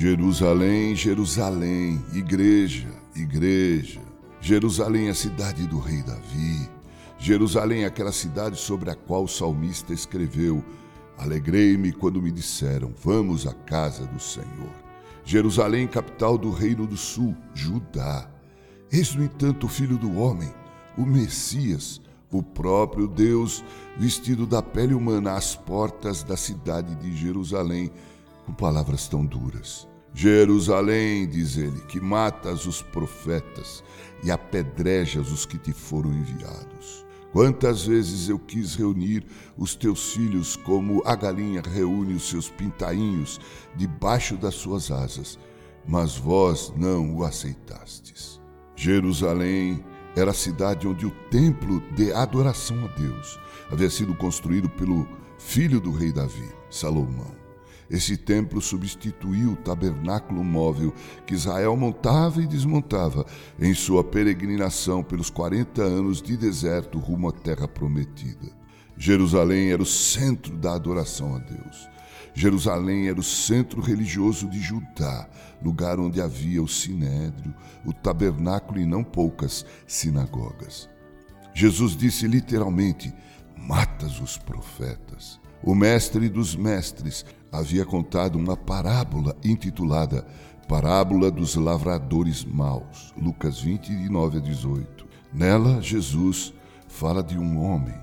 Jerusalém, 0.00 0.96
Jerusalém, 0.96 2.02
igreja, 2.14 2.88
igreja. 3.14 4.00
Jerusalém 4.40 5.08
é 5.08 5.10
a 5.10 5.14
cidade 5.14 5.66
do 5.66 5.78
rei 5.78 6.02
Davi. 6.02 6.70
Jerusalém 7.18 7.82
é 7.82 7.86
aquela 7.86 8.10
cidade 8.10 8.56
sobre 8.56 8.88
a 8.88 8.94
qual 8.94 9.24
o 9.24 9.28
salmista 9.28 9.92
escreveu: 9.92 10.64
Alegrei-me 11.18 11.92
quando 11.92 12.22
me 12.22 12.30
disseram: 12.30 12.94
Vamos 13.04 13.46
à 13.46 13.52
casa 13.52 14.06
do 14.06 14.18
Senhor. 14.18 14.72
Jerusalém, 15.22 15.86
capital 15.86 16.38
do 16.38 16.50
reino 16.50 16.86
do 16.86 16.96
sul, 16.96 17.36
Judá. 17.52 18.26
Eis, 18.90 19.14
no 19.14 19.22
entanto, 19.22 19.66
o 19.66 19.68
filho 19.68 19.98
do 19.98 20.16
homem, 20.16 20.50
o 20.96 21.04
Messias, 21.04 22.00
o 22.32 22.42
próprio 22.42 23.06
Deus, 23.06 23.62
vestido 23.98 24.46
da 24.46 24.62
pele 24.62 24.94
humana 24.94 25.34
às 25.34 25.54
portas 25.54 26.22
da 26.22 26.38
cidade 26.38 26.94
de 26.94 27.14
Jerusalém, 27.14 27.92
com 28.46 28.54
palavras 28.54 29.06
tão 29.06 29.26
duras. 29.26 29.89
Jerusalém, 30.12 31.28
diz 31.28 31.56
ele, 31.56 31.80
que 31.82 32.00
matas 32.00 32.66
os 32.66 32.82
profetas 32.82 33.82
e 34.22 34.30
apedrejas 34.30 35.30
os 35.30 35.46
que 35.46 35.58
te 35.58 35.72
foram 35.72 36.12
enviados. 36.12 37.06
Quantas 37.32 37.86
vezes 37.86 38.28
eu 38.28 38.38
quis 38.38 38.74
reunir 38.74 39.24
os 39.56 39.76
teus 39.76 40.12
filhos 40.12 40.56
como 40.56 41.00
a 41.06 41.14
galinha 41.14 41.62
reúne 41.62 42.14
os 42.14 42.28
seus 42.28 42.50
pintainhos 42.50 43.40
debaixo 43.76 44.36
das 44.36 44.54
suas 44.54 44.90
asas, 44.90 45.38
mas 45.86 46.16
vós 46.16 46.72
não 46.76 47.16
o 47.16 47.24
aceitastes. 47.24 48.40
Jerusalém 48.74 49.84
era 50.16 50.32
a 50.32 50.34
cidade 50.34 50.88
onde 50.88 51.06
o 51.06 51.10
templo 51.30 51.80
de 51.94 52.12
adoração 52.12 52.84
a 52.84 52.88
Deus 52.88 53.38
havia 53.70 53.88
sido 53.88 54.14
construído 54.16 54.68
pelo 54.68 55.06
filho 55.38 55.80
do 55.80 55.92
rei 55.92 56.12
Davi, 56.12 56.48
Salomão. 56.68 57.30
Esse 57.90 58.16
templo 58.16 58.60
substituiu 58.60 59.52
o 59.52 59.56
tabernáculo 59.56 60.44
móvel 60.44 60.94
que 61.26 61.34
Israel 61.34 61.76
montava 61.76 62.40
e 62.40 62.46
desmontava 62.46 63.26
em 63.58 63.74
sua 63.74 64.04
peregrinação 64.04 65.02
pelos 65.02 65.28
40 65.28 65.82
anos 65.82 66.22
de 66.22 66.36
deserto 66.36 66.98
rumo 66.98 67.28
à 67.28 67.32
terra 67.32 67.66
prometida. 67.66 68.48
Jerusalém 68.96 69.72
era 69.72 69.82
o 69.82 69.86
centro 69.86 70.56
da 70.56 70.74
adoração 70.74 71.34
a 71.34 71.38
Deus. 71.38 71.88
Jerusalém 72.32 73.08
era 73.08 73.18
o 73.18 73.24
centro 73.24 73.80
religioso 73.80 74.48
de 74.48 74.60
Judá, 74.60 75.28
lugar 75.60 75.98
onde 75.98 76.20
havia 76.20 76.62
o 76.62 76.68
sinédrio, 76.68 77.52
o 77.84 77.92
tabernáculo 77.92 78.78
e 78.78 78.84
não 78.84 79.02
poucas 79.02 79.66
sinagogas. 79.86 80.88
Jesus 81.52 81.96
disse 81.96 82.28
literalmente: 82.28 83.12
Matas 83.56 84.20
os 84.20 84.38
profetas. 84.38 85.40
O 85.62 85.74
mestre 85.74 86.28
dos 86.30 86.56
mestres 86.56 87.24
havia 87.52 87.84
contado 87.84 88.36
uma 88.36 88.56
parábola 88.56 89.36
intitulada 89.44 90.26
Parábola 90.66 91.30
dos 91.30 91.56
Lavradores 91.56 92.44
Maus, 92.44 93.12
Lucas 93.20 93.60
20, 93.60 93.94
de 93.94 94.08
9 94.08 94.38
a 94.38 94.40
18. 94.40 95.06
Nela, 95.34 95.82
Jesus 95.82 96.54
fala 96.88 97.22
de 97.22 97.36
um 97.36 97.60
homem 97.60 97.94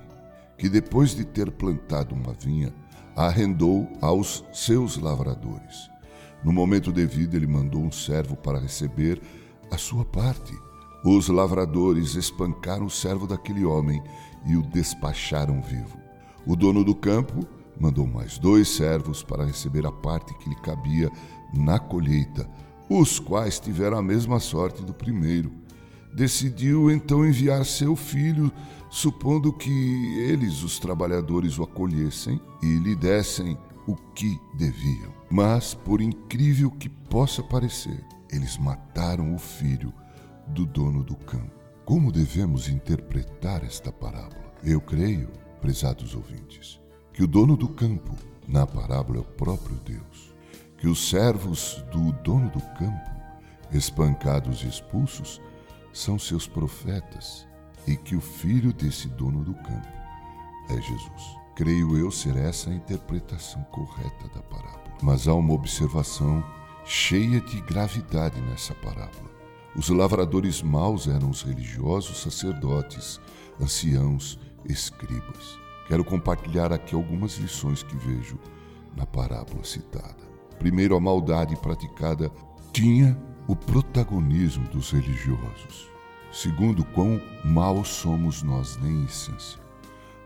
que, 0.58 0.68
depois 0.68 1.16
de 1.16 1.24
ter 1.24 1.50
plantado 1.50 2.14
uma 2.14 2.32
vinha, 2.34 2.72
arrendou 3.16 3.88
aos 4.00 4.44
seus 4.52 4.98
lavradores. 4.98 5.90
No 6.44 6.52
momento 6.52 6.92
devido, 6.92 7.34
ele 7.34 7.46
mandou 7.46 7.80
um 7.80 7.90
servo 7.90 8.36
para 8.36 8.60
receber 8.60 9.20
a 9.70 9.78
sua 9.78 10.04
parte. 10.04 10.52
Os 11.04 11.28
lavradores 11.28 12.14
espancaram 12.14 12.86
o 12.86 12.90
servo 12.90 13.26
daquele 13.26 13.64
homem 13.64 14.00
e 14.46 14.56
o 14.56 14.62
despacharam 14.62 15.60
vivo. 15.62 16.07
O 16.48 16.56
dono 16.56 16.82
do 16.82 16.94
campo 16.94 17.46
mandou 17.78 18.06
mais 18.06 18.38
dois 18.38 18.70
servos 18.70 19.22
para 19.22 19.44
receber 19.44 19.84
a 19.84 19.92
parte 19.92 20.32
que 20.38 20.48
lhe 20.48 20.56
cabia 20.56 21.12
na 21.52 21.78
colheita, 21.78 22.48
os 22.88 23.18
quais 23.18 23.60
tiveram 23.60 23.98
a 23.98 24.02
mesma 24.02 24.40
sorte 24.40 24.82
do 24.82 24.94
primeiro. 24.94 25.52
Decidiu 26.14 26.90
então 26.90 27.26
enviar 27.26 27.66
seu 27.66 27.94
filho, 27.94 28.50
supondo 28.88 29.52
que 29.52 30.18
eles, 30.20 30.62
os 30.62 30.78
trabalhadores, 30.78 31.58
o 31.58 31.64
acolhessem 31.64 32.40
e 32.62 32.78
lhe 32.78 32.96
dessem 32.96 33.58
o 33.86 33.94
que 33.94 34.40
deviam. 34.56 35.12
Mas, 35.30 35.74
por 35.74 36.00
incrível 36.00 36.70
que 36.70 36.88
possa 36.88 37.42
parecer, 37.42 38.02
eles 38.32 38.56
mataram 38.56 39.34
o 39.34 39.38
filho 39.38 39.92
do 40.46 40.64
dono 40.64 41.04
do 41.04 41.14
campo. 41.14 41.58
Como 41.84 42.10
devemos 42.10 42.70
interpretar 42.70 43.62
esta 43.64 43.92
parábola? 43.92 44.48
Eu 44.64 44.80
creio, 44.80 45.28
prezados 45.58 46.14
ouvintes, 46.14 46.80
que 47.12 47.22
o 47.22 47.26
dono 47.26 47.56
do 47.56 47.68
campo, 47.68 48.14
na 48.46 48.66
parábola, 48.66 49.18
é 49.18 49.20
o 49.20 49.24
próprio 49.24 49.76
Deus, 49.84 50.34
que 50.78 50.86
os 50.86 51.10
servos 51.10 51.84
do 51.92 52.12
dono 52.22 52.48
do 52.50 52.60
campo, 52.78 53.10
espancados 53.72 54.62
e 54.62 54.68
expulsos, 54.68 55.40
são 55.92 56.18
seus 56.18 56.46
profetas, 56.46 57.46
e 57.86 57.96
que 57.96 58.14
o 58.14 58.20
filho 58.20 58.72
desse 58.72 59.08
dono 59.08 59.42
do 59.44 59.54
campo 59.54 59.88
é 60.68 60.80
Jesus. 60.80 61.38
Creio 61.56 61.96
eu 61.96 62.10
ser 62.10 62.36
essa 62.36 62.70
a 62.70 62.74
interpretação 62.74 63.62
correta 63.64 64.28
da 64.34 64.42
parábola. 64.42 64.96
Mas 65.02 65.26
há 65.26 65.34
uma 65.34 65.54
observação 65.54 66.44
cheia 66.84 67.40
de 67.40 67.60
gravidade 67.62 68.40
nessa 68.42 68.74
parábola. 68.74 69.28
Os 69.74 69.88
lavradores 69.88 70.62
maus 70.62 71.06
eram 71.06 71.30
os 71.30 71.42
religiosos, 71.42 72.22
sacerdotes, 72.22 73.20
anciãos, 73.60 74.38
escribas. 74.68 75.58
Quero 75.86 76.04
compartilhar 76.04 76.72
aqui 76.72 76.94
algumas 76.94 77.38
lições 77.38 77.82
que 77.82 77.96
vejo 77.96 78.38
na 78.96 79.06
parábola 79.06 79.64
citada. 79.64 80.28
Primeiro, 80.58 80.96
a 80.96 81.00
maldade 81.00 81.56
praticada 81.56 82.30
tinha 82.72 83.18
o 83.46 83.56
protagonismo 83.56 84.68
dos 84.68 84.90
religiosos. 84.90 85.88
Segundo, 86.30 86.84
quão 86.84 87.20
maus 87.44 87.88
somos 87.88 88.42
nós 88.42 88.78
em 88.82 89.04
essência. 89.04 89.58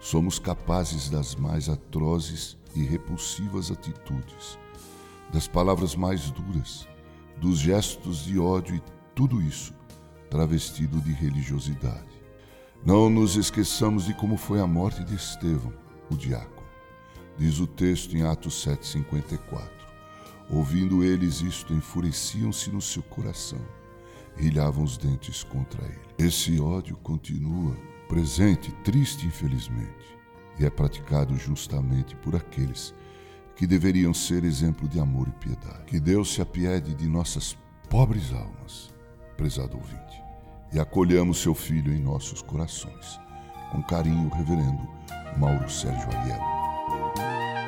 Somos 0.00 0.38
capazes 0.38 1.08
das 1.08 1.36
mais 1.36 1.68
atrozes 1.68 2.58
e 2.74 2.82
repulsivas 2.82 3.70
atitudes, 3.70 4.58
das 5.32 5.46
palavras 5.46 5.94
mais 5.94 6.30
duras, 6.30 6.88
dos 7.36 7.58
gestos 7.58 8.24
de 8.24 8.38
ódio 8.38 8.74
e 8.74 8.82
tudo 9.14 9.40
isso 9.40 9.72
travestido 10.28 11.00
de 11.00 11.12
religiosidade. 11.12 12.11
Não 12.84 13.08
nos 13.08 13.36
esqueçamos 13.36 14.06
de 14.06 14.14
como 14.14 14.36
foi 14.36 14.60
a 14.60 14.66
morte 14.66 15.04
de 15.04 15.14
Estevão, 15.14 15.72
o 16.10 16.16
diácono. 16.16 16.66
Diz 17.38 17.60
o 17.60 17.66
texto 17.66 18.16
em 18.16 18.24
Atos 18.24 18.66
7,54. 18.66 19.68
Ouvindo 20.50 21.04
eles 21.04 21.42
isto, 21.42 21.72
enfureciam-se 21.72 22.70
no 22.70 22.82
seu 22.82 23.04
coração, 23.04 23.60
rilhavam 24.36 24.82
os 24.82 24.98
dentes 24.98 25.44
contra 25.44 25.80
ele. 25.84 26.00
Esse 26.18 26.60
ódio 26.60 26.96
continua 26.96 27.76
presente, 28.08 28.72
triste, 28.82 29.28
infelizmente, 29.28 30.18
e 30.58 30.64
é 30.64 30.70
praticado 30.70 31.36
justamente 31.36 32.16
por 32.16 32.34
aqueles 32.34 32.92
que 33.54 33.64
deveriam 33.64 34.12
ser 34.12 34.42
exemplo 34.42 34.88
de 34.88 34.98
amor 34.98 35.28
e 35.28 35.46
piedade. 35.46 35.84
Que 35.86 36.00
Deus 36.00 36.34
se 36.34 36.42
apiede 36.42 36.96
de 36.96 37.06
nossas 37.06 37.56
pobres 37.88 38.32
almas, 38.32 38.92
prezado 39.36 39.76
ouvinte 39.76 40.21
e 40.72 40.80
acolhamos 40.80 41.38
seu 41.38 41.54
filho 41.54 41.92
em 41.92 41.98
nossos 41.98 42.40
corações. 42.42 43.20
Com 43.70 43.82
carinho, 43.82 44.28
Reverendo 44.30 44.88
Mauro 45.38 45.68
Sérgio 45.70 46.08
Aiello. 46.18 47.61